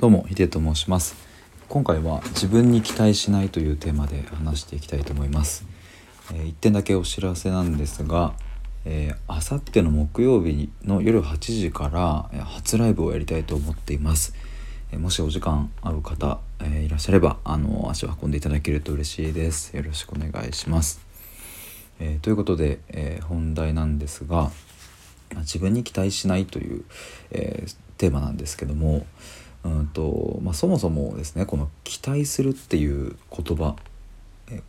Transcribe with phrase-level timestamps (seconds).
[0.00, 1.16] どうもヒデと申します。
[1.68, 5.66] 今回は自分に期待しないというテーマで話していきたいと思います、
[6.32, 8.34] えー、1点だけお知らせなんですが
[9.26, 11.88] あさっての木曜日の夜8時か
[12.32, 14.36] ら初ライブをやりたいと思っています、
[14.92, 19.76] えー、もしお時間合う方、えー、いらっしゃればあの足を運んでいただけると嬉しいです。
[19.76, 21.00] よろしくお願いします、
[21.98, 24.52] えということで、え本題なんですが
[25.38, 26.84] 自分に期待しないという、
[27.32, 29.04] えテーマなんですけども
[29.64, 33.76] うんとまあ、そもそもですねこの「期待する」っていう言葉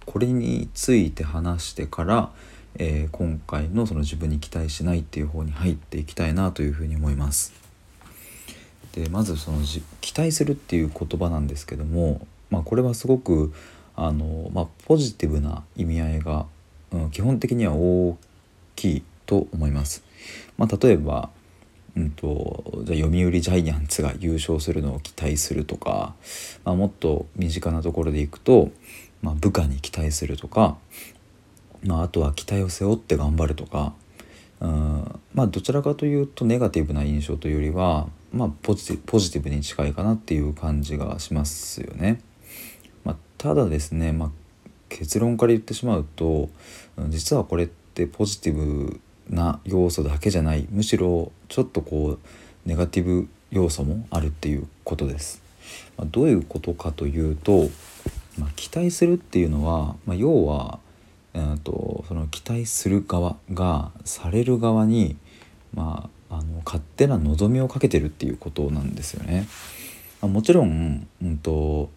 [0.06, 2.32] これについて話してから、
[2.76, 7.54] えー、今回のその自分に期待しないっていう方に入っていきたいなというふうに思います。
[8.94, 9.60] でまずその
[10.02, 13.54] 期待するっていう言葉なんですけども、まあ、これはすごく
[13.96, 16.48] あの、まあ、ポジティブな意味合いが、
[16.92, 18.18] うん、基本的には大
[18.76, 20.04] きいと思います。
[20.58, 21.30] まあ、例えば
[21.96, 26.16] うんと、じゃ読売ジャイアンツが優勝するのを期待するとか、
[26.64, 28.72] まあ、もっと身近なところでいくと、
[29.22, 30.78] まあ、部下に期待するとか、
[31.84, 33.94] まあ、あとは期待を背負って頑張るとか
[34.60, 42.22] うんまあどちらかというとネガティブな印象というよりは、まあ、ポジティポジティブに近いかなっていう感じがしますよね。
[43.06, 44.32] まあ、ただですね、まあ、
[44.90, 46.50] 結論から言ってしまうと
[47.08, 49.00] 実はこれってポジティブ
[49.30, 52.20] な要素だけじゃないむしろちょっとこう
[52.66, 55.42] ネガティブ要素もあるっていうことです。
[55.98, 57.70] まあ、どういうことかというと、
[58.38, 60.80] まあ、期待するっていうのは、まあ、要は、
[61.34, 65.18] えーと、その期待する側がされる側に、
[65.74, 69.48] まあ、あの勝手な望みをかけてるっていうことなんですよね。
[70.22, 71.90] まあ、もちろん、うんと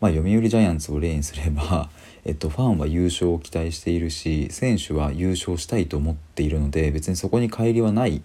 [0.00, 1.90] まあ、読売ジャイアンツを例にすれば
[2.24, 8.20] えっと、ファンは優勝を期待しているし選手は優勝したいと思っているので別にそこに乖離はない、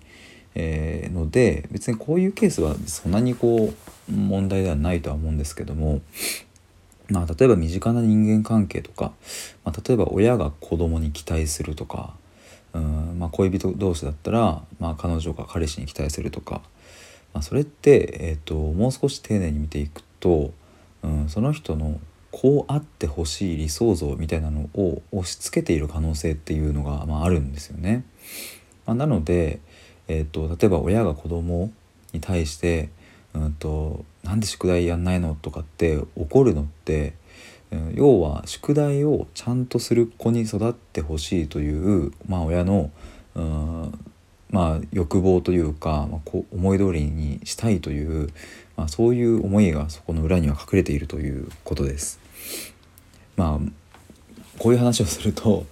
[0.54, 3.74] えー、ので別にこういうケースはそんなにこ
[4.10, 6.02] う問題ではないとは思うんですけども、
[7.10, 9.14] まあ、例えば身近な人間関係とか、
[9.64, 12.16] まあ、例えば親が子供に期待するとか
[12.74, 16.62] うん、まあ、恋人同士だったら、まあ、彼女が彼氏に期待するとか、
[17.34, 20.52] まあ、それって、えーともう少し丁寧に見ていくと、
[21.06, 22.00] うん、その人の
[22.32, 28.04] こうあってほしい理想像みたいなのを押し付けている可能性っていうのが、まあ、あるんですよね。
[28.86, 29.60] まあ、なので、
[30.08, 31.72] えーと、例えば親が子供
[32.12, 32.90] に対して
[33.34, 37.14] 「うんと、なんで宿題やんないの?」とかって怒るのって、
[37.72, 42.92] うん、要は宿題をちゃんとする子に育ってほしいという、まあ、親の、
[43.36, 44.06] うん
[44.50, 48.30] まあ、欲望というか、まあ、こ思い通りにしたいという、
[48.78, 52.20] まあ、そういう思いがそこの裏には隠れているということです。
[53.36, 53.86] まあ
[54.60, 55.66] こういう話をすると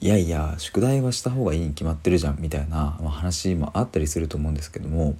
[0.00, 5.16] いやいや宿題はした方がいいに決まってるじゃんみたいな、ま、話もあったりすると思うんですけども、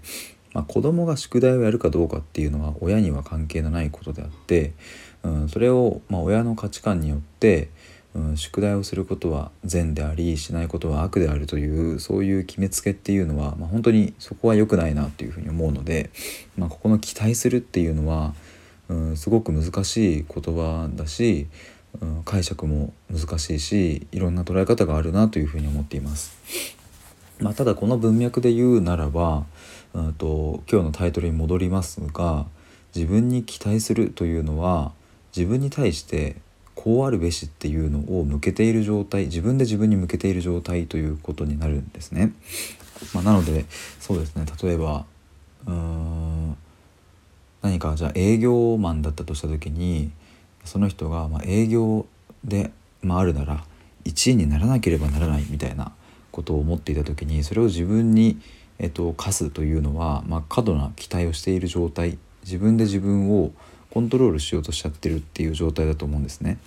[0.53, 4.73] まあ、子供が宿題をやるかどうかっていうのは親には関係のないことであって、
[5.23, 7.71] うん、それを、ま、親の価値観によって、
[8.19, 16.11] うん、宿題をすることは善でありしないことは悪であるというそういう決めつけっていうのは、まあ、本当にそこは良くないなっていうふうに思うので、
[16.57, 18.35] まあ、ここの期待するっていうのは、
[18.89, 21.47] うん、すごく難しい言葉だし
[22.01, 26.37] うん、解釈も難しいしいろんな捉え方があるなというふうに思っています。
[27.41, 29.47] まあ、ただこの文脈で言うならば、
[29.95, 32.47] うんと、今日のタイトルに戻りますが
[32.95, 34.93] 自分に期待するというのは
[35.37, 36.37] 自分に対して
[36.79, 42.33] こうあるべしっていうのを向けている状態自分で自分に向けている状態ということになるんですね。
[43.13, 43.65] まあ、なので
[43.99, 45.05] そうですね例えば
[45.67, 46.57] うーん
[47.63, 50.13] 何かじゃあ営業マンだったとした時に
[50.65, 52.07] その人がま営業
[52.45, 52.71] で、
[53.03, 53.65] まあ、るなら
[54.05, 55.91] 1位にならなければならないみたいな
[56.31, 58.39] ことを思っていた時にそれを自分に、
[58.79, 63.51] えっと、課すというのは、まあ、過度な期待をしている状態自分で自分を
[63.91, 66.59] コントロールしようとしちゃってるっていう状態だと思うんですね。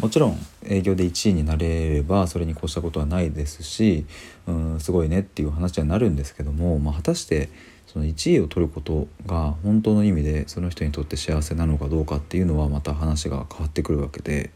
[0.00, 4.06] もちろん営業で1位になれればそれに越したことはないですし
[4.46, 7.50] うんすごいねっていう話にはなるんですけども、まあ、果たして
[7.86, 14.50] その1位を取ることが本当の意味でその人にとって幸せなのかどうかっていうのはまた話が変わってくるわけで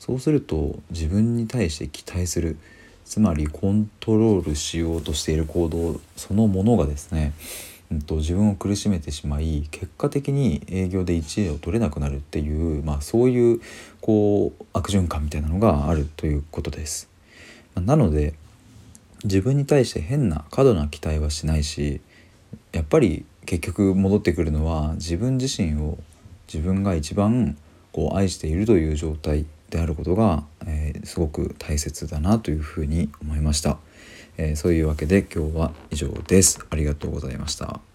[0.00, 2.58] そうすると自分に対して期待する
[3.04, 7.32] つまりコントロールしようとしている行動そのものがですね、
[7.90, 13.60] うんと、自分を苦しめてしまい結果的に営業で1位を取れなくなるっていう、まあ、そういう
[14.00, 17.08] こう悪循環みたいなのがあるということです。
[17.74, 18.34] なので
[19.24, 22.00] 自分に対して変な過度な期待はしないし
[22.72, 25.98] やっぱり結局戻ってくるのは自分自身を
[26.52, 27.56] 自分が一番
[27.92, 33.78] こう愛しているという状態であることが、えー、すごく大切だなというふうに思いました、
[34.36, 36.64] えー、そういうわけで今日は以上です。
[36.70, 37.89] ありがとうございました。